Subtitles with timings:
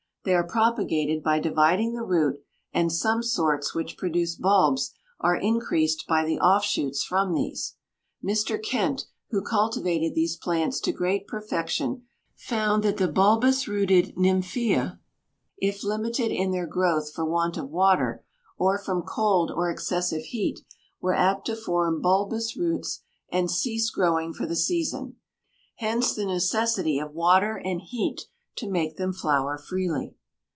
[0.23, 6.05] They are propagated by dividing the root, and some sorts which produce bulbs are increased
[6.07, 7.73] by the offshoots from these.
[8.23, 8.61] Mr.
[8.63, 12.03] Kent, who cultivated these plants to great perfection,
[12.35, 14.99] found that the bulbous rooted nymphæa,
[15.57, 18.23] if limited in their growth for want of water,
[18.59, 20.59] or from cold or excessive heat,
[21.01, 25.15] were apt to form bulbous roots and cease growing for the season.
[25.77, 30.13] Hence the necessity of water and heat to make them flower freely.